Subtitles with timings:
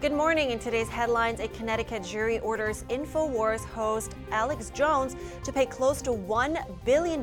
[0.00, 0.50] Good morning.
[0.50, 5.14] In today's headlines, a Connecticut jury orders InfoWars host Alex Jones
[5.44, 7.22] to pay close to $1 billion.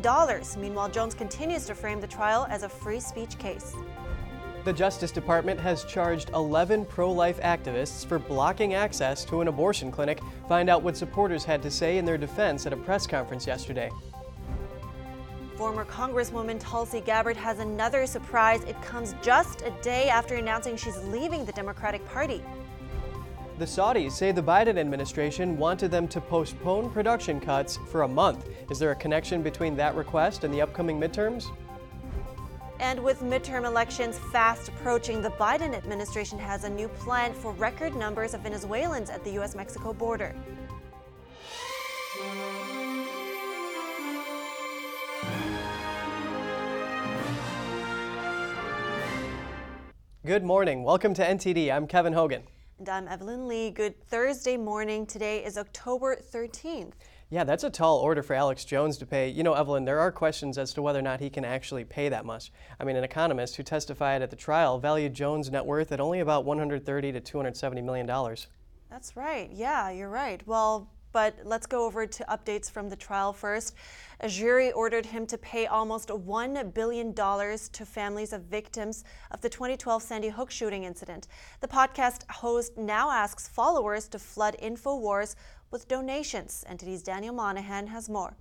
[0.59, 3.73] Meanwhile, Jones continues to frame the trial as a free speech case.
[4.63, 9.91] The Justice Department has charged 11 pro life activists for blocking access to an abortion
[9.91, 10.19] clinic.
[10.47, 13.89] Find out what supporters had to say in their defense at a press conference yesterday.
[15.55, 18.63] Former Congresswoman Tulsi Gabbard has another surprise.
[18.65, 22.43] It comes just a day after announcing she's leaving the Democratic Party.
[23.57, 28.47] The Saudis say the Biden administration wanted them to postpone production cuts for a month.
[28.69, 31.45] Is there a connection between that request and the upcoming midterms?
[32.79, 37.95] And with midterm elections fast approaching, the Biden administration has a new plan for record
[37.95, 39.55] numbers of Venezuelans at the U.S.
[39.55, 40.35] Mexico border.
[50.27, 50.83] Good morning.
[50.83, 51.73] Welcome to NTD.
[51.73, 52.43] I'm Kevin Hogan.
[52.79, 53.71] And I'm Evelyn Lee.
[53.71, 55.07] Good Thursday morning.
[55.07, 56.93] Today is October 13th.
[57.31, 59.29] Yeah, that's a tall order for Alex Jones to pay.
[59.29, 62.07] You know, Evelyn, there are questions as to whether or not he can actually pay
[62.09, 62.51] that much.
[62.79, 66.19] I mean, an economist who testified at the trial valued Jones' net worth at only
[66.19, 68.45] about 130 to 270 million dollars.
[68.91, 69.49] That's right.
[69.51, 70.45] Yeah, you're right.
[70.45, 73.73] Well, but let's go over to updates from the trial first.
[74.19, 79.49] A jury ordered him to pay almost $1 billion to families of victims of the
[79.49, 81.27] 2012 Sandy Hook shooting incident.
[81.59, 85.33] The podcast host now asks followers to flood InfoWars
[85.71, 86.63] with donations.
[86.69, 88.37] NTD's Daniel Monahan has more.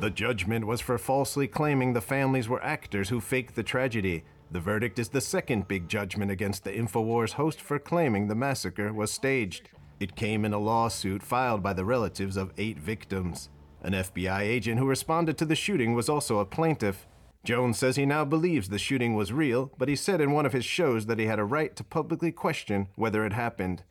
[0.00, 4.24] The judgment was for falsely claiming the families were actors who faked the tragedy.
[4.50, 8.92] The verdict is the second big judgment against the InfoWars host for claiming the massacre
[8.92, 9.68] was staged.
[10.00, 13.50] It came in a lawsuit filed by the relatives of eight victims.
[13.82, 17.06] An FBI agent who responded to the shooting was also a plaintiff.
[17.44, 20.54] Jones says he now believes the shooting was real, but he said in one of
[20.54, 23.82] his shows that he had a right to publicly question whether it happened.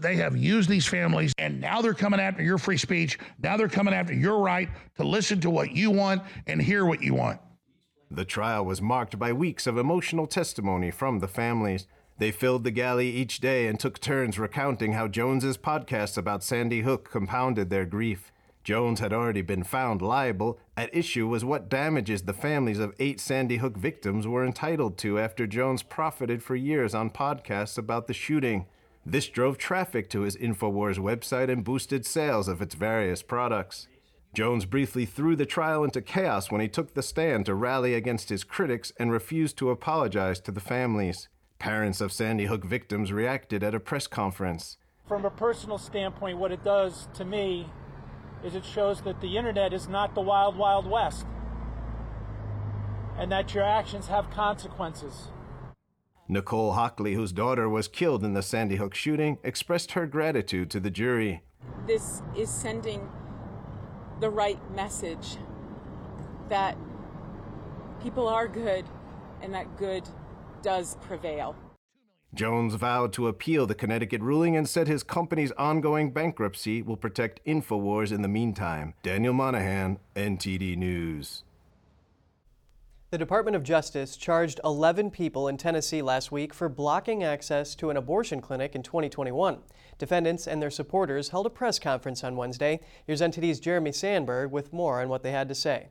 [0.00, 3.16] They have used these families, and now they're coming after your free speech.
[3.40, 7.00] Now they're coming after your right to listen to what you want and hear what
[7.00, 7.40] you want.
[8.10, 11.86] The trial was marked by weeks of emotional testimony from the families.
[12.18, 16.82] They filled the galley each day and took turns recounting how Jones's podcasts about Sandy
[16.82, 18.30] Hook compounded their grief.
[18.62, 20.58] Jones had already been found liable.
[20.76, 25.18] At issue was what damages the families of eight Sandy Hook victims were entitled to
[25.18, 28.66] after Jones profited for years on podcasts about the shooting.
[29.04, 33.86] This drove traffic to his InfoWars website and boosted sales of its various products.
[34.34, 38.30] Jones briefly threw the trial into chaos when he took the stand to rally against
[38.30, 41.28] his critics and refused to apologize to the families.
[41.64, 44.76] Parents of Sandy Hook victims reacted at a press conference.
[45.08, 47.70] From a personal standpoint, what it does to me
[48.44, 51.24] is it shows that the internet is not the wild, wild west
[53.16, 55.28] and that your actions have consequences.
[56.28, 60.80] Nicole Hockley, whose daughter was killed in the Sandy Hook shooting, expressed her gratitude to
[60.80, 61.44] the jury.
[61.86, 63.08] This is sending
[64.20, 65.38] the right message
[66.50, 66.76] that
[68.02, 68.84] people are good
[69.40, 70.06] and that good
[70.64, 71.54] does prevail.
[72.34, 77.44] Jones vowed to appeal the Connecticut ruling and said his company's ongoing bankruptcy will protect
[77.44, 78.94] InfoWars in the meantime.
[79.04, 81.44] Daniel Monahan, NTD News.
[83.10, 87.90] The Department of Justice charged 11 people in Tennessee last week for blocking access to
[87.90, 89.58] an abortion clinic in 2021.
[89.98, 92.80] Defendants and their supporters held a press conference on Wednesday.
[93.06, 95.90] Here's NTD's Jeremy Sandberg with more on what they had to say.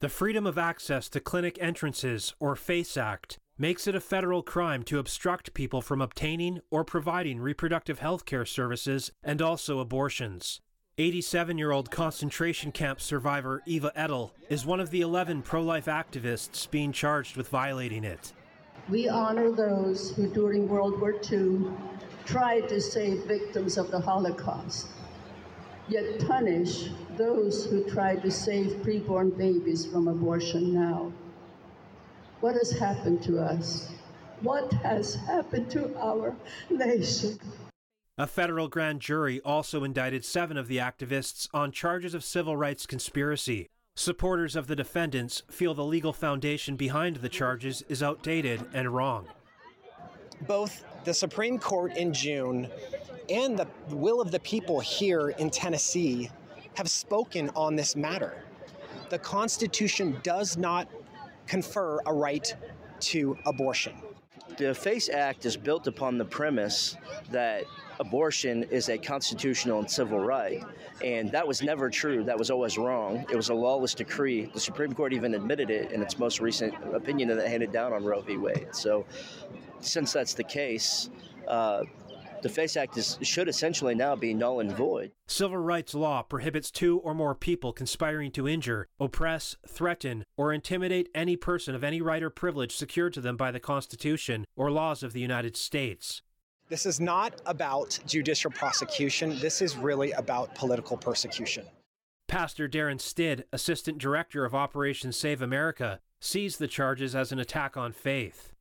[0.00, 4.82] The Freedom of Access to Clinic Entrances, or FACE Act, makes it a federal crime
[4.82, 10.60] to obstruct people from obtaining or providing reproductive health care services and also abortions.
[10.98, 15.86] 87 year old concentration camp survivor Eva Edl is one of the 11 pro life
[15.86, 18.34] activists being charged with violating it.
[18.90, 21.70] We honor those who during World War II
[22.26, 24.88] tried to save victims of the Holocaust,
[25.88, 31.12] yet punish those who tried to save preborn babies from abortion now.
[32.40, 33.90] What has happened to us?
[34.42, 36.36] What has happened to our
[36.68, 37.38] nation?
[38.18, 42.86] A federal grand jury also indicted seven of the activists on charges of civil rights
[42.86, 43.68] conspiracy.
[43.94, 49.26] Supporters of the defendants feel the legal foundation behind the charges is outdated and wrong.
[50.46, 52.68] Both the Supreme Court in June
[53.28, 56.30] and the will of the people here in Tennessee
[56.74, 58.44] have spoken on this matter.
[59.08, 60.88] The Constitution does not
[61.46, 62.54] confer a right
[63.00, 63.94] to abortion.
[64.56, 66.96] The FACE Act is built upon the premise
[67.30, 67.64] that
[68.00, 70.64] abortion is a constitutional and civil right.
[71.04, 72.24] And that was never true.
[72.24, 73.26] That was always wrong.
[73.30, 74.46] It was a lawless decree.
[74.46, 77.92] The Supreme Court even admitted it in its most recent opinion that it handed down
[77.92, 78.38] on Roe v.
[78.38, 78.68] Wade.
[78.72, 79.04] So,
[79.80, 81.10] since that's the case,
[81.46, 81.82] uh,
[82.42, 85.12] the FACE Act is, should essentially now be null and void.
[85.26, 91.08] Civil rights law prohibits two or more people conspiring to injure, oppress, threaten, or intimidate
[91.14, 95.02] any person of any right or privilege secured to them by the Constitution or laws
[95.02, 96.22] of the United States.
[96.68, 99.38] This is not about judicial prosecution.
[99.38, 101.64] This is really about political persecution.
[102.26, 107.76] Pastor Darren Stid, Assistant Director of Operation Save America, sees the charges as an attack
[107.76, 108.52] on faith.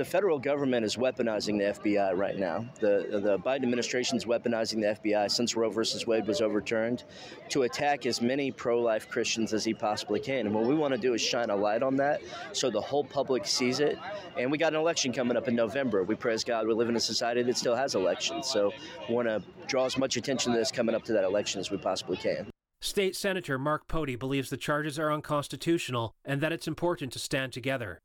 [0.00, 2.64] The federal government is weaponizing the FBI right now.
[2.80, 7.04] The, the Biden administration is weaponizing the FBI since Roe versus Wade was overturned
[7.50, 10.46] to attack as many pro life Christians as he possibly can.
[10.46, 12.22] And what we want to do is shine a light on that
[12.52, 13.98] so the whole public sees it.
[14.38, 16.02] And we got an election coming up in November.
[16.02, 18.46] We praise God we live in a society that still has elections.
[18.46, 18.72] So
[19.06, 21.70] we want to draw as much attention to this coming up to that election as
[21.70, 22.48] we possibly can.
[22.80, 27.52] State Senator Mark Pody believes the charges are unconstitutional and that it's important to stand
[27.52, 28.00] together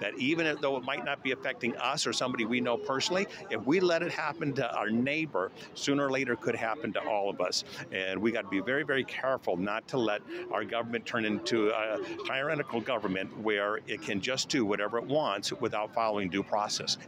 [0.00, 3.64] that even though it might not be affecting us or somebody we know personally, if
[3.66, 7.40] we let it happen to our neighbor, sooner or later could happen to all of
[7.40, 7.64] us.
[7.92, 10.22] And we got to be very, very careful not to let
[10.52, 15.52] our government turn into a tyrannical government where it can just do whatever it wants
[15.52, 16.98] without following due process.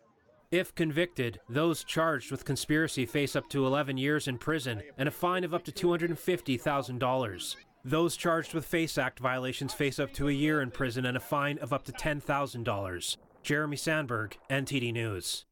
[0.51, 5.13] If convicted, those charged with conspiracy face up to 11 years in prison and a
[5.13, 7.57] fine of up to $250,000.
[7.85, 11.21] Those charged with FACE Act violations face up to a year in prison and a
[11.21, 13.17] fine of up to $10,000.
[13.43, 15.47] Jeremy Sandberg, NTD News.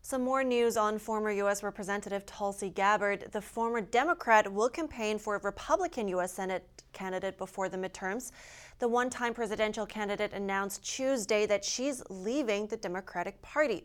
[0.00, 1.62] Some more news on former U.S.
[1.62, 3.28] Representative Tulsi Gabbard.
[3.32, 6.32] The former Democrat will campaign for a Republican U.S.
[6.32, 8.32] Senate candidate before the midterms.
[8.78, 13.84] The one time presidential candidate announced Tuesday that she's leaving the Democratic Party.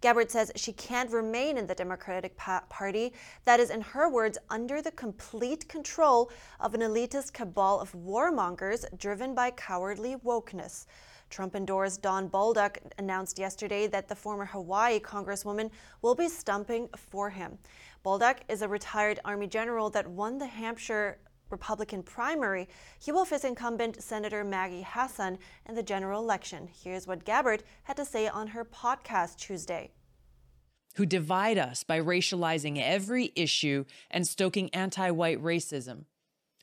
[0.00, 3.12] Gabbard says she can't remain in the Democratic Party
[3.44, 8.86] that is, in her words, under the complete control of an elitist cabal of warmongers
[8.98, 10.86] driven by cowardly wokeness.
[11.28, 15.70] Trump endorsed Don Bolduc announced yesterday that the former Hawaii Congresswoman
[16.02, 17.58] will be stumping for him.
[18.04, 21.18] Bolduc is a retired Army general that won the Hampshire
[21.50, 22.68] Republican primary,
[22.98, 25.38] he will face incumbent Senator Maggie Hassan
[25.68, 26.68] in the general election.
[26.82, 29.90] Here's what Gabbard had to say on her podcast Tuesday.
[30.96, 36.04] Who divide us by racializing every issue and stoking anti white racism,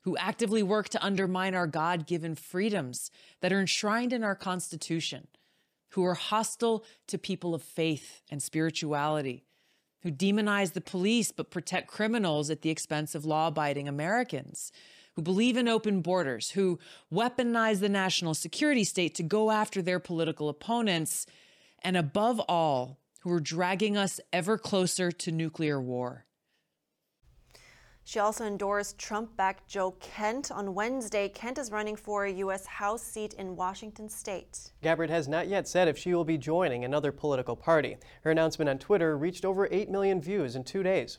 [0.04, 3.10] who actively work to undermine our God given freedoms
[3.42, 5.28] that are enshrined in our Constitution,
[5.92, 9.47] who are hostile to people of faith and spirituality
[10.08, 14.72] who demonize the police but protect criminals at the expense of law abiding Americans,
[15.18, 16.80] who believe in open borders, who
[17.14, 21.26] weaponize the national security state to go after their political opponents,
[21.82, 26.27] and above all, who are dragging us ever closer to nuclear war.
[28.08, 30.50] She also endorsed Trump backed Joe Kent.
[30.50, 32.66] On Wednesday, Kent is running for a U.S.
[32.66, 34.72] House seat in Washington state.
[34.82, 37.98] Gabbard has not yet said if she will be joining another political party.
[38.22, 41.18] Her announcement on Twitter reached over 8 million views in two days.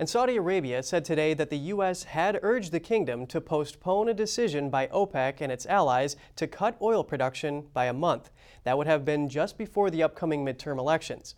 [0.00, 2.02] And Saudi Arabia said today that the U.S.
[2.02, 6.76] had urged the kingdom to postpone a decision by OPEC and its allies to cut
[6.82, 8.30] oil production by a month.
[8.64, 11.36] That would have been just before the upcoming midterm elections.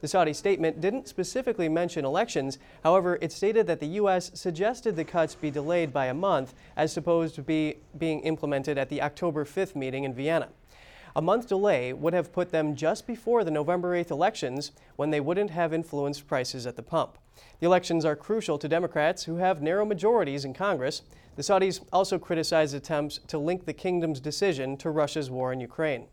[0.00, 2.58] The Saudi statement didn't specifically mention elections.
[2.82, 4.30] However, it stated that the U.S.
[4.34, 8.88] suggested the cuts be delayed by a month, as supposed to be being implemented at
[8.88, 10.48] the October 5th meeting in Vienna.
[11.16, 15.20] A month delay would have put them just before the November 8th elections when they
[15.20, 17.18] wouldn't have influenced prices at the pump.
[17.58, 21.02] The elections are crucial to Democrats who have narrow majorities in Congress.
[21.36, 26.06] The Saudis also criticized attempts to link the kingdom's decision to Russia's war in Ukraine.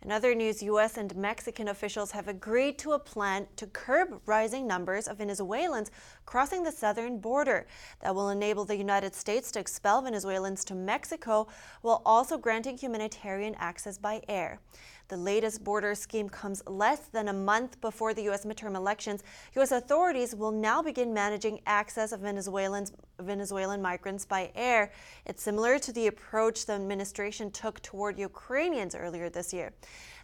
[0.00, 0.96] In other news, U.S.
[0.96, 5.90] and Mexican officials have agreed to a plan to curb rising numbers of Venezuelans
[6.28, 7.66] crossing the southern border
[8.00, 11.48] that will enable the United States to expel Venezuelans to Mexico
[11.80, 14.60] while also granting humanitarian access by air.
[15.08, 18.44] The latest border scheme comes less than a month before the U.S.
[18.44, 19.22] midterm elections.
[19.54, 19.72] U.S.
[19.72, 24.92] authorities will now begin managing access of Venezuelans, Venezuelan migrants by air.
[25.24, 29.72] It's similar to the approach the administration took toward Ukrainians earlier this year.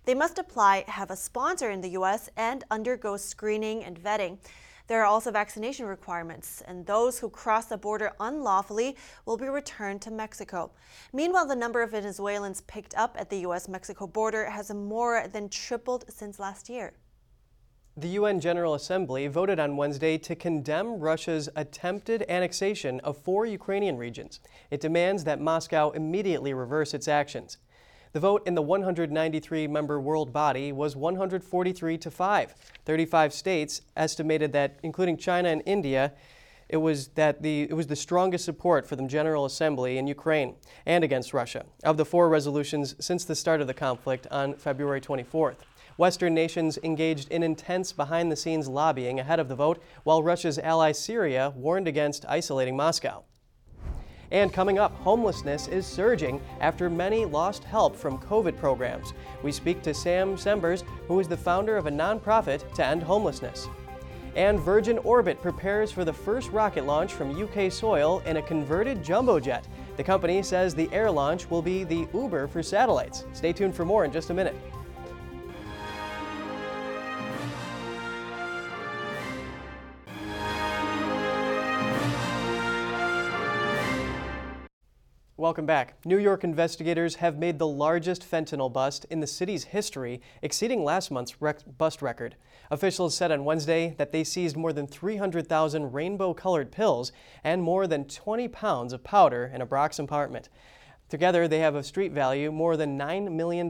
[0.04, 4.36] They must apply, have a sponsor in the U.S., and undergo screening and vetting.
[4.86, 10.02] There are also vaccination requirements, and those who cross the border unlawfully will be returned
[10.02, 10.72] to Mexico.
[11.10, 13.66] Meanwhile, the number of Venezuelans picked up at the U.S.
[13.66, 16.92] Mexico border has more than tripled since last year.
[17.96, 23.96] The UN General Assembly voted on Wednesday to condemn Russia's attempted annexation of four Ukrainian
[23.96, 24.40] regions.
[24.70, 27.56] It demands that Moscow immediately reverse its actions.
[28.14, 32.54] The vote in the 193 member world body was 143 to 5.
[32.84, 36.12] 35 states estimated that, including China and India,
[36.68, 40.54] it was that the it was the strongest support for the General Assembly in Ukraine
[40.86, 45.00] and against Russia of the four resolutions since the start of the conflict on February
[45.00, 45.56] 24th.
[45.96, 50.60] Western nations engaged in intense behind the scenes lobbying ahead of the vote, while Russia's
[50.60, 53.24] ally Syria warned against isolating Moscow.
[54.34, 59.12] And coming up, homelessness is surging after many lost help from COVID programs.
[59.44, 63.68] We speak to Sam Tsemberis, who is the founder of a nonprofit to end homelessness.
[64.34, 69.04] And Virgin Orbit prepares for the first rocket launch from UK soil in a converted
[69.04, 69.68] jumbo jet.
[69.96, 73.26] The company says the air launch will be the Uber for satellites.
[73.34, 74.56] Stay tuned for more in just a minute.
[85.44, 85.96] Welcome back.
[86.06, 91.10] New York investigators have made the largest fentanyl bust in the city's history, exceeding last
[91.10, 92.36] month's rec- bust record.
[92.70, 97.12] Officials said on Wednesday that they seized more than 300,000 rainbow colored pills
[97.44, 100.48] and more than 20 pounds of powder in a Bronx apartment.
[101.10, 103.68] Together, they have a street value more than $9 million.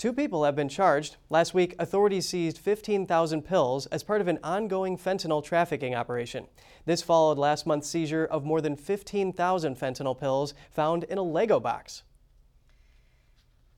[0.00, 1.16] Two people have been charged.
[1.28, 6.46] Last week, authorities seized 15,000 pills as part of an ongoing fentanyl trafficking operation.
[6.86, 11.60] This followed last month's seizure of more than 15,000 fentanyl pills found in a Lego
[11.60, 12.04] box.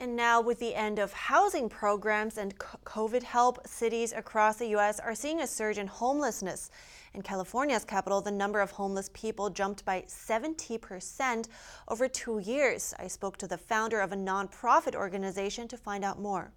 [0.02, 4.98] And now, with the end of housing programs and COVID help, cities across the U.S.
[4.98, 6.70] are seeing a surge in homelessness.
[7.14, 11.46] In California's capital, the number of homeless people jumped by 70%
[11.86, 12.92] over two years.
[12.98, 16.52] I spoke to the founder of a nonprofit organization to find out more.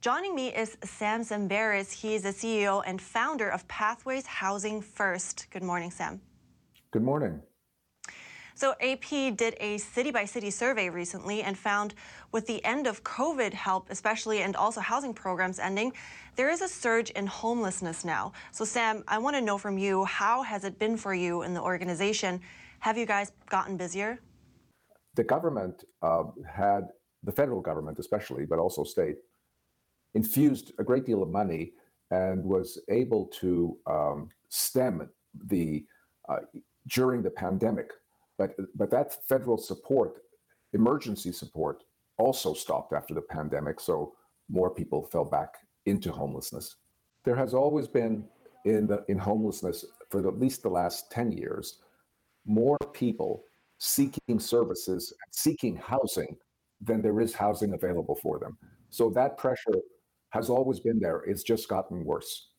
[0.00, 1.92] Joining me is Sam Tsemberis.
[1.92, 5.48] He is the CEO and founder of Pathways Housing First.
[5.50, 6.22] Good morning, Sam.
[6.90, 7.42] Good morning.
[8.60, 11.94] So, AP did a city by city survey recently and found
[12.30, 15.94] with the end of COVID help, especially, and also housing programs ending,
[16.36, 18.32] there is a surge in homelessness now.
[18.52, 21.54] So, Sam, I want to know from you how has it been for you in
[21.54, 22.38] the organization?
[22.80, 24.18] Have you guys gotten busier?
[25.14, 26.88] The government uh, had,
[27.22, 29.16] the federal government especially, but also state,
[30.12, 31.72] infused a great deal of money
[32.10, 35.08] and was able to um, stem
[35.46, 35.86] the
[36.28, 36.40] uh,
[36.86, 37.92] during the pandemic
[38.40, 40.22] but but that federal support,
[40.72, 41.84] emergency support,
[42.16, 43.78] also stopped after the pandemic.
[43.80, 44.14] So
[44.48, 46.76] more people fell back into homelessness.
[47.24, 48.24] There has always been
[48.64, 51.78] in the in homelessness for the, at least the last 10 years
[52.46, 53.44] more people
[53.78, 56.36] seeking services seeking housing
[56.80, 58.58] than there is housing available for them
[58.90, 59.80] so that pressure
[60.30, 62.49] has always been there it's just gotten worse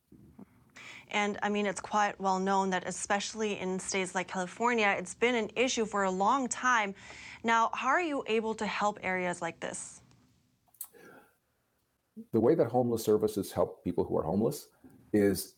[1.12, 5.36] and I mean, it's quite well known that, especially in states like California, it's been
[5.36, 6.96] an issue for a long time.
[7.44, 10.02] Now, how are you able to help areas like this?
[12.34, 14.68] The way that homeless services help people who are homeless
[15.14, 15.56] is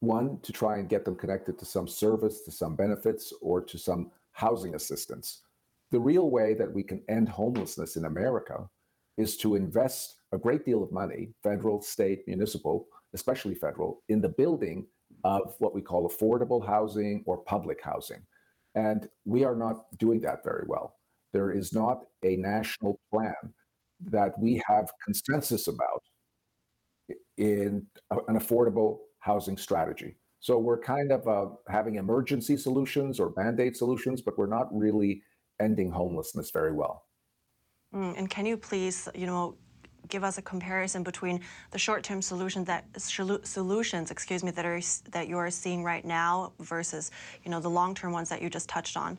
[0.00, 3.78] one, to try and get them connected to some service, to some benefits, or to
[3.78, 5.42] some housing assistance.
[5.90, 8.68] The real way that we can end homelessness in America
[9.20, 14.28] is to invest a great deal of money, federal, state, municipal, especially federal, in the
[14.28, 14.86] building
[15.24, 18.22] of what we call affordable housing or public housing.
[18.74, 20.96] And we are not doing that very well.
[21.32, 23.34] There is not a national plan
[24.06, 26.02] that we have consensus about
[27.36, 30.16] in an affordable housing strategy.
[30.38, 34.68] So we're kind of uh, having emergency solutions or band aid solutions, but we're not
[34.72, 35.22] really
[35.60, 37.04] ending homelessness very well.
[37.94, 39.56] Mm, and can you please, you know,
[40.08, 44.80] give us a comparison between the short-term solutions that solutions, excuse me, that are
[45.10, 47.10] that you are seeing right now versus
[47.44, 49.18] you know the long-term ones that you just touched on?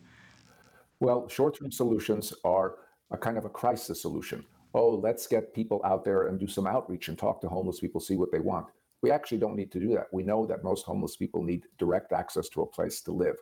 [0.99, 2.75] Well, short-term solutions are
[3.11, 4.43] a kind of a crisis solution.
[4.73, 7.99] Oh, let's get people out there and do some outreach and talk to homeless people,
[7.99, 8.67] see what they want.
[9.01, 10.07] We actually don't need to do that.
[10.13, 13.35] We know that most homeless people need direct access to a place to live.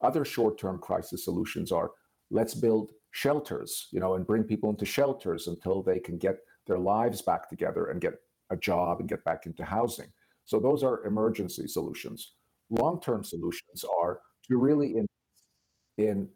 [0.00, 1.92] Other short-term crisis solutions are
[2.30, 6.78] let's build shelters, you know, and bring people into shelters until they can get their
[6.78, 8.14] lives back together and get
[8.50, 10.08] a job and get back into housing.
[10.44, 12.32] So those are emergency solutions.
[12.70, 14.18] Long-term solutions are
[14.48, 15.06] to really in,
[15.96, 16.28] in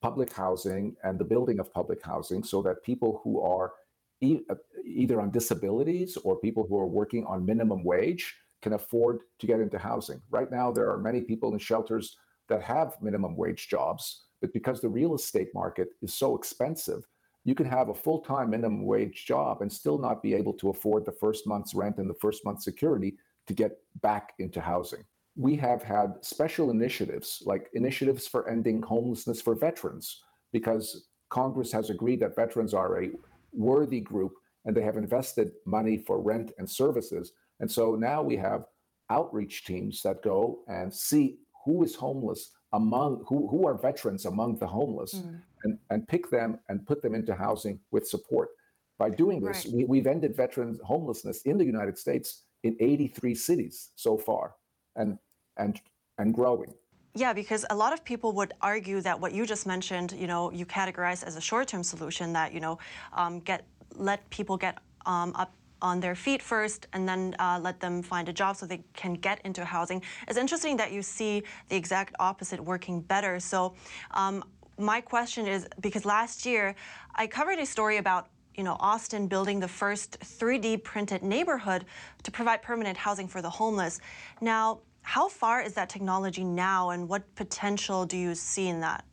[0.00, 3.74] public housing and the building of public housing so that people who are
[4.22, 4.40] e-
[4.86, 9.60] either on disabilities or people who are working on minimum wage can afford to get
[9.60, 10.22] into housing.
[10.30, 12.16] Right now, there are many people in shelters
[12.48, 17.06] that have minimum wage jobs, but because the real estate market is so expensive,
[17.44, 21.06] you can have a full-time minimum wage job and still not be able to afford
[21.06, 25.04] the first month's rent and the first month's security to get back into housing.
[25.36, 30.22] We have had special initiatives like initiatives for ending homelessness for veterans
[30.52, 33.10] because Congress has agreed that veterans are a
[33.52, 34.34] worthy group
[34.64, 37.32] and they have invested money for rent and services.
[37.60, 38.66] And so now we have
[39.08, 44.56] outreach teams that go and see who is homeless among who, who are veterans among
[44.56, 45.40] the homeless mm.
[45.64, 48.50] and, and pick them and put them into housing with support.
[48.98, 49.74] By doing this, right.
[49.74, 54.54] we, we've ended veterans homelessness in the United States in 83 cities so far
[54.96, 55.18] and
[55.56, 55.80] and
[56.18, 56.72] and growing.
[57.14, 60.50] Yeah, because a lot of people would argue that what you just mentioned, you know,
[60.50, 62.78] you categorize as a short-term solution that you know,
[63.12, 67.80] um, get let people get um, up on their feet first and then uh, let
[67.80, 70.00] them find a job so they can get into housing.
[70.28, 73.38] It's interesting that you see the exact opposite working better.
[73.40, 73.74] So
[74.12, 74.44] um,
[74.78, 76.74] my question is because last year
[77.14, 81.84] I covered a story about you know Austin building the first 3D printed neighborhood
[82.22, 84.00] to provide permanent housing for the homeless.
[84.40, 89.04] Now, how far is that technology now and what potential do you see in that?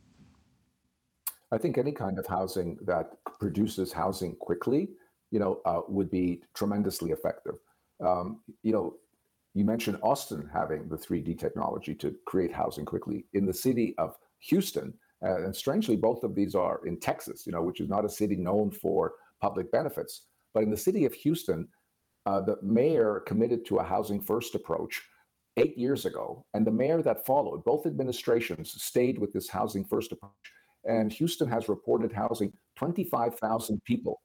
[1.52, 3.10] I think any kind of housing that
[3.40, 4.90] produces housing quickly
[5.30, 7.54] you know, uh, would be tremendously effective.
[8.04, 8.96] Um, you know,
[9.54, 13.26] you mentioned Austin having the 3D technology to create housing quickly.
[13.32, 14.94] In the city of Houston,
[15.24, 18.08] uh, and strangely, both of these are in Texas, you know, which is not a
[18.08, 20.26] city known for public benefits.
[20.54, 21.68] But in the city of Houston,
[22.26, 25.02] uh, the mayor committed to a housing first approach
[25.56, 30.12] eight years ago, and the mayor that followed, both administrations stayed with this housing first
[30.12, 30.32] approach.
[30.84, 34.20] And Houston has reported housing 25,000 people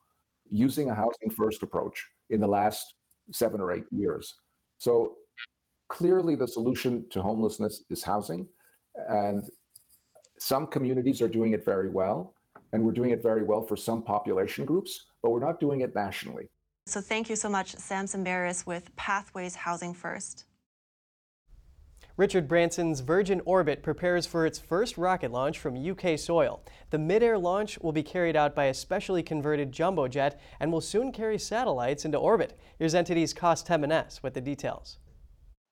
[0.56, 2.96] using a housing first approach in the last
[3.32, 4.36] seven or eight years.
[4.78, 5.16] So
[5.90, 8.48] clearly, the solution to homelessness is housing.
[9.10, 9.44] And
[10.40, 12.34] some communities are doing it very well.
[12.72, 15.94] And we're doing it very well for some population groups, but we're not doing it
[15.94, 16.50] nationally.
[16.88, 20.46] So thank you so much, Sam Tsemberis with Pathways Housing First.
[22.18, 26.64] Richard Branson's Virgin Orbit prepares for its first rocket launch from UK soil.
[26.90, 30.80] The mid-air launch will be carried out by a specially converted jumbo jet and will
[30.80, 32.58] soon carry satellites into orbit.
[32.80, 34.98] Here's NTD's Kos Temenes with the details.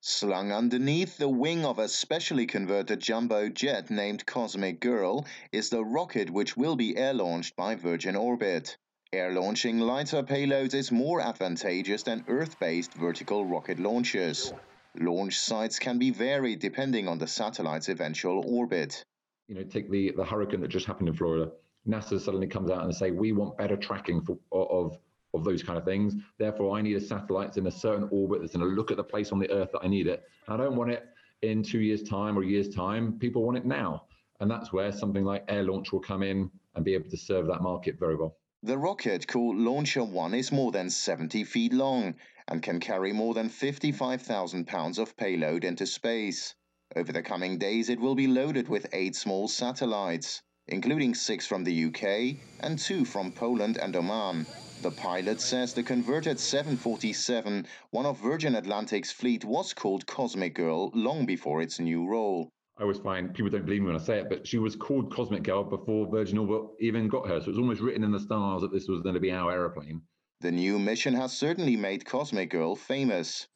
[0.02, 5.86] Slung underneath the wing of a specially converted jumbo jet named Cosmic Girl is the
[5.86, 8.76] rocket which will be air-launched by Virgin Orbit.
[9.14, 14.52] Air launching lighter payloads is more advantageous than Earth-based vertical rocket launches.
[15.00, 19.04] Launch sites can be varied depending on the satellite's eventual orbit.
[19.48, 21.52] You know, take the, the hurricane that just happened in Florida.
[21.88, 24.98] NASA suddenly comes out and say, we want better tracking for, of,
[25.34, 26.16] of those kind of things.
[26.38, 28.98] Therefore, I need a satellite that's in a certain orbit that's going to look at
[28.98, 30.24] the place on the Earth that I need it.
[30.48, 31.06] I don't want it
[31.42, 33.20] in two years' time or years' time.
[33.20, 34.06] People want it now.
[34.40, 37.48] And that's where something like air launch will come in and be able to serve
[37.48, 38.38] that market very well.
[38.66, 42.16] The rocket called Launcher 1 is more than 70 feet long
[42.48, 46.56] and can carry more than 55,000 pounds of payload into space.
[46.96, 51.64] Over the coming days, it will be loaded with eight small satellites, including six from
[51.64, 54.46] the UK and two from Poland and Oman.
[54.82, 60.92] The pilot says the converted 747, one of Virgin Atlantic's fleet, was called Cosmic Girl
[60.94, 62.50] long before its new role.
[62.78, 65.14] I always find people don't believe me when I say it, but she was called
[65.14, 67.40] Cosmic Girl before Virgin Orbit even got her.
[67.40, 69.52] So it was almost written in the stars that this was going to be our
[69.52, 70.02] aeroplane.
[70.44, 73.48] The new mission has certainly made Cosmic Girl famous.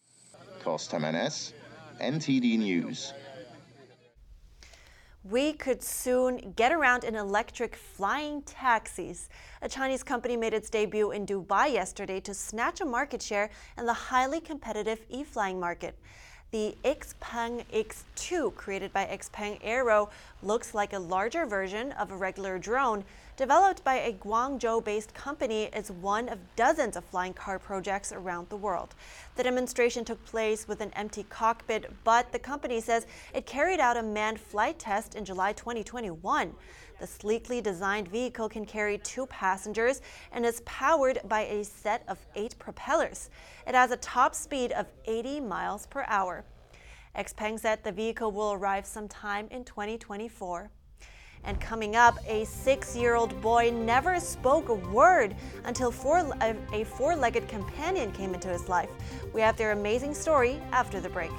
[0.63, 1.52] Temenes,
[2.00, 3.13] NTD News.
[5.26, 9.28] We could soon get around in electric flying taxis.
[9.62, 13.86] A Chinese company made its debut in Dubai yesterday to snatch a market share in
[13.86, 16.00] the highly competitive e-flying market.
[16.51, 20.10] The Xpeng X2, created by Xpeng Aero,
[20.41, 23.03] looks like a larger version of a regular drone.
[23.36, 28.47] Developed by a Guangzhou based company, it's one of dozens of flying car projects around
[28.47, 28.95] the world.
[29.36, 33.97] The demonstration took place with an empty cockpit, but the company says it carried out
[33.97, 36.53] a manned flight test in July 2021.
[36.99, 42.17] The sleekly designed vehicle can carry two passengers and is powered by a set of
[42.36, 43.29] eight propellers.
[43.67, 46.43] It has a top speed of 80 miles per hour.
[47.15, 50.69] Xpeng said the vehicle will arrive sometime in 2024.
[51.43, 56.55] And coming up, a six year old boy never spoke a word until four, a,
[56.73, 58.89] a four legged companion came into his life.
[59.33, 61.31] We have their amazing story after the break.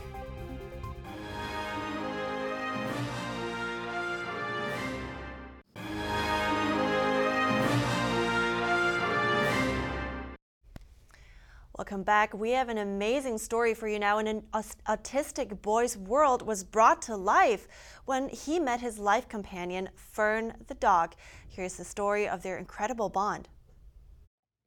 [11.78, 12.34] Welcome back.
[12.34, 14.18] We have an amazing story for you now.
[14.18, 14.42] And an
[14.88, 17.68] autistic boy's world was brought to life
[18.04, 21.14] when he met his life companion, Fern the dog.
[21.48, 23.48] Here's the story of their incredible bond.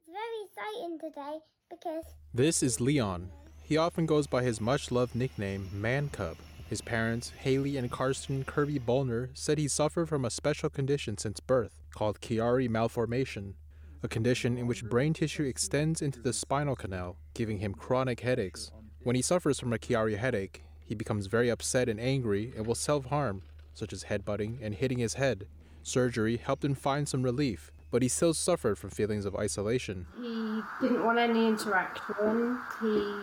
[0.00, 2.04] It's very exciting today because.
[2.32, 3.28] This is Leon.
[3.62, 8.42] He often goes by his much loved nickname, Man Cub, His parents, Haley and Karsten
[8.42, 13.56] Kirby Bollner, said he suffered from a special condition since birth called Chiari malformation,
[14.02, 18.72] a condition in which brain tissue extends into the spinal canal, giving him chronic headaches.
[19.04, 22.74] When he suffers from a Chiari headache, he becomes very upset and angry and will
[22.74, 23.42] self harm,
[23.74, 25.46] such as headbutting and hitting his head.
[25.82, 30.06] Surgery helped him find some relief, but he still suffered from feelings of isolation.
[30.20, 32.58] He didn't want any interaction.
[32.80, 33.14] He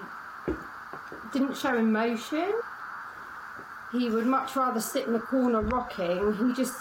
[1.33, 2.53] didn't show emotion.
[3.91, 6.33] He would much rather sit in the corner rocking.
[6.37, 6.77] He just,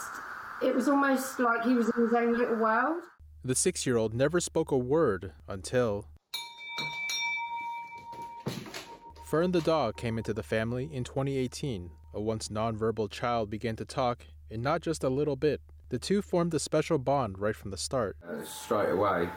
[0.63, 3.03] it was almost like he was in his own little world.
[3.49, 6.05] The six year old never spoke a word until.
[9.25, 11.91] Fern the dog came into the family in 2018.
[12.13, 15.63] A once nonverbal child began to talk, and not just a little bit.
[15.89, 18.19] The two formed a special bond right from the start.
[18.23, 19.31] Uh, straight away,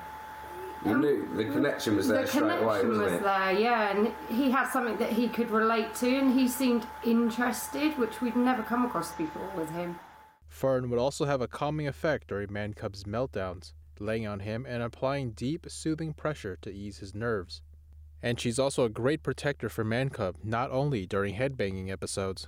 [0.85, 3.23] you knew the connection was there the straight connection away, wasn't was it?
[3.23, 7.97] there, yeah, and he had something that he could relate to, and he seemed interested,
[7.97, 9.97] which we'd never come across before with him.
[10.49, 14.83] Fern would also have a calming effect during Man Cub's meltdowns, laying on him and
[14.83, 17.61] applying deep, soothing pressure to ease his nerves.
[18.21, 22.47] And she's also a great protector for Man Cub, not only during headbanging episodes.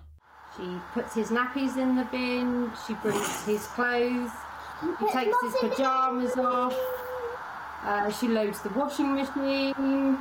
[0.58, 4.32] She puts his nappies in the bin, she brings his clothes,
[5.00, 6.78] he takes his pyjamas off,
[7.84, 10.18] uh, she loads the washing machine.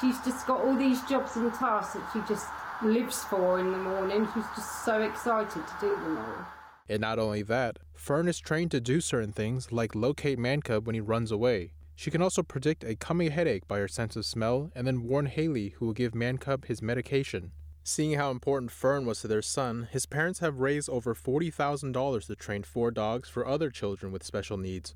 [0.00, 2.46] She's just got all these jobs and tasks that she just
[2.82, 4.26] lives for in the morning.
[4.34, 6.61] She's just so excited to do them all.
[6.92, 10.94] And not only that, Fern is trained to do certain things like locate Mancub when
[10.94, 11.72] he runs away.
[11.96, 15.24] She can also predict a coming headache by her sense of smell and then warn
[15.24, 17.52] Haley who will give Mancub his medication.
[17.82, 22.36] Seeing how important Fern was to their son, his parents have raised over $40,000 to
[22.36, 24.94] train four dogs for other children with special needs.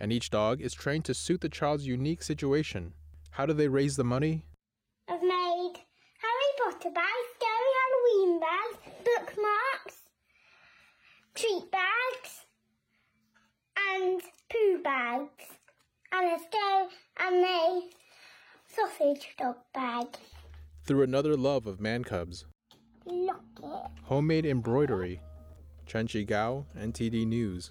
[0.00, 2.94] And each dog is trained to suit the child's unique situation.
[3.30, 4.42] How do they raise the money?
[11.38, 12.46] Treat bags,
[13.92, 14.20] and
[14.50, 15.44] poo bags,
[16.12, 16.88] and a scary
[17.20, 17.82] and a
[18.66, 20.06] sausage dog bag.
[20.84, 22.44] Through another love of man cubs,
[23.06, 23.90] Look it.
[24.02, 25.20] homemade embroidery.
[25.86, 27.70] Chenchi Gao, NTD News.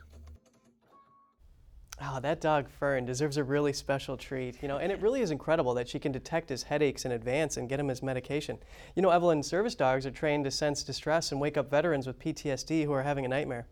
[2.00, 5.32] Oh, that dog Fern deserves a really special treat, you know, and it really is
[5.32, 8.60] incredible that she can detect his headaches in advance and get him his medication.
[8.96, 12.20] You know, Evelyn, service dogs are trained to sense distress and wake up veterans with
[12.20, 13.66] PTSD who are having a nightmare.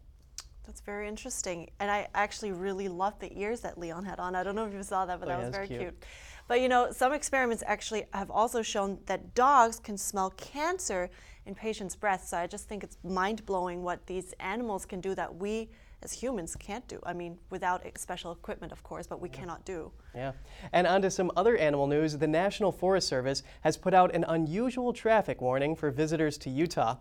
[0.65, 1.69] That's very interesting.
[1.79, 4.35] And I actually really loved the ears that Leon had on.
[4.35, 5.79] I don't know if you saw that, but Oh, that yeah, was very cute.
[5.79, 6.03] cute.
[6.47, 11.11] But you know, some experiments actually have also shown that dogs can smell cancer
[11.45, 12.25] in patients' breath.
[12.25, 15.69] So I just think it's mind blowing what these animals can do that we
[16.03, 16.99] as humans can't do.
[17.03, 19.91] I mean, without special equipment, of course, but we cannot do.
[20.13, 20.34] Yeah.
[20.71, 22.17] And on to some other animal news.
[22.17, 26.97] The National Forest Service has put out an unusual traffic warning for visitors to Utah.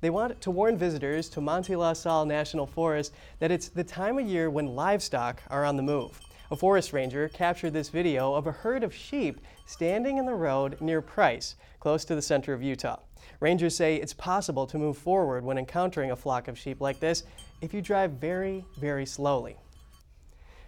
[0.00, 4.26] They want to warn visitors to Manti-La Sal National Forest that it's the time of
[4.26, 6.20] year when livestock are on the move.
[6.52, 10.78] A forest ranger captured this video of a herd of sheep standing in the road
[10.82, 13.00] near Price, close to the center of Utah.
[13.40, 17.24] Rangers say it's possible to move forward when encountering a flock of sheep like this
[17.62, 19.56] if you drive very, very slowly.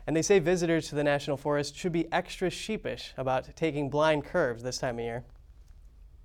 [0.07, 4.25] And they say visitors to the National Forest should be extra sheepish about taking blind
[4.25, 5.23] curves this time of year.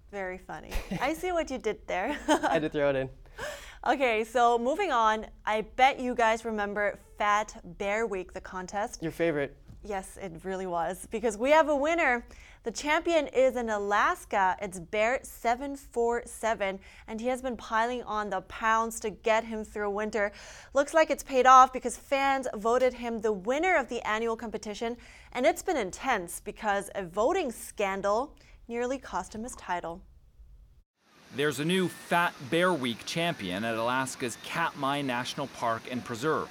[0.09, 0.71] Very funny.
[1.01, 2.17] I see what you did there.
[2.29, 3.09] I had to throw it in.
[3.87, 9.01] Okay, so moving on, I bet you guys remember Fat Bear Week, the contest.
[9.01, 9.55] Your favorite.
[9.85, 12.25] Yes, it really was, because we have a winner.
[12.63, 14.57] The champion is in Alaska.
[14.61, 19.91] It's Bear 747, and he has been piling on the pounds to get him through
[19.91, 20.33] winter.
[20.73, 24.97] Looks like it's paid off because fans voted him the winner of the annual competition,
[25.31, 28.35] and it's been intense because a voting scandal
[28.67, 30.01] nearly cost him his title.
[31.35, 36.49] There's a new Fat Bear Week champion at Alaska's Katmai National Park and Preserve.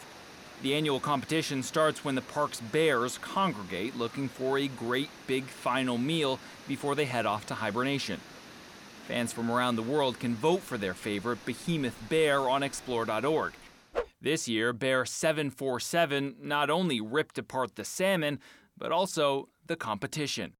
[0.62, 5.98] The annual competition starts when the park's bears congregate looking for a great big final
[5.98, 6.38] meal
[6.68, 8.20] before they head off to hibernation.
[9.08, 13.54] Fans from around the world can vote for their favorite behemoth bear on explore.org.
[14.20, 18.38] This year, Bear 747 not only ripped apart the salmon,
[18.76, 20.52] but also the competition.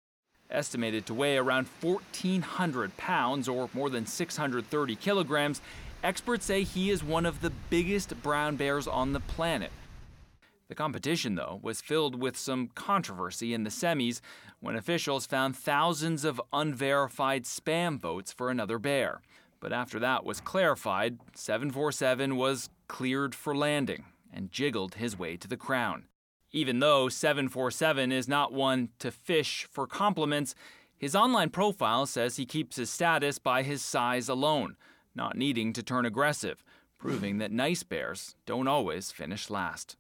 [0.51, 5.61] Estimated to weigh around 1,400 pounds or more than 630 kilograms,
[6.03, 9.71] experts say he is one of the biggest brown bears on the planet.
[10.69, 14.21] The competition, though, was filled with some controversy in the semis
[14.61, 19.21] when officials found thousands of unverified spam votes for another bear.
[19.61, 25.49] But after that was clarified, 747 was cleared for landing and jiggled his way to
[25.49, 26.05] the crown.
[26.53, 30.55] Even though 747 is not one to fish for compliments,
[30.97, 34.77] his online profile says he keeps his status by his size alone,
[35.15, 36.65] not needing to turn aggressive,
[36.99, 39.97] proving that nice bears don't always finish last.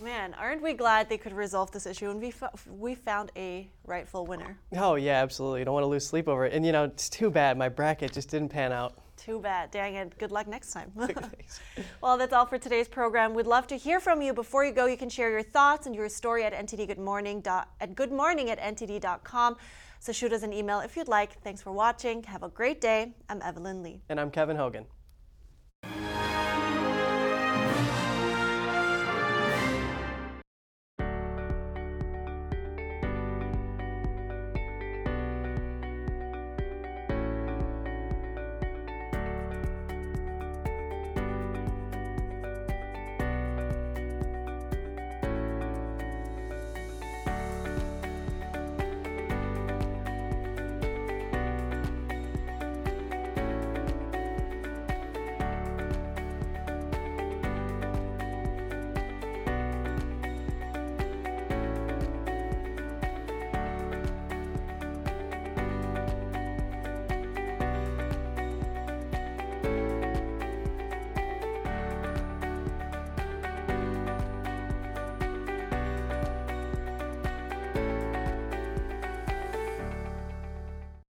[0.00, 3.68] Man, aren't we glad they could resolve this issue and we, fo- we found a
[3.84, 4.56] rightful winner?
[4.76, 5.64] Oh, yeah, absolutely.
[5.64, 6.52] Don't want to lose sleep over it.
[6.52, 8.96] And, you know, it's too bad my bracket just didn't pan out.
[9.18, 9.70] Too bad.
[9.72, 10.16] Dang it.
[10.16, 10.92] Good luck next time.
[12.00, 13.34] well, that's all for today's program.
[13.34, 14.32] We'd love to hear from you.
[14.32, 18.48] Before you go, you can share your thoughts and your story at ntdgoodmorning at goodmorning
[18.48, 19.56] at ntd.com.
[20.00, 21.40] So shoot us an email if you'd like.
[21.42, 22.22] Thanks for watching.
[22.22, 23.14] Have a great day.
[23.28, 24.00] I'm Evelyn Lee.
[24.08, 24.86] And I'm Kevin Hogan.